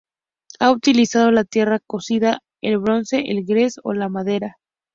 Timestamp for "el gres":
3.27-3.79